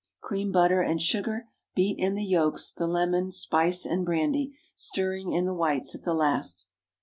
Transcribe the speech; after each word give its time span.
Cream 0.19 0.51
butter 0.51 0.81
and 0.81 0.99
sugar, 0.99 1.49
beat 1.75 1.95
in 1.99 2.15
the 2.15 2.23
yolks, 2.25 2.73
the 2.73 2.87
lemon, 2.87 3.31
spice, 3.31 3.85
and 3.85 4.03
brandy, 4.03 4.57
stirring 4.73 5.31
in 5.31 5.45
the 5.45 5.53
whites 5.53 5.93
at 5.93 6.01
the 6.01 6.15
last. 6.15 6.65